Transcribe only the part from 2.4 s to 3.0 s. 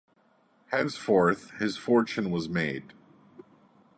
made.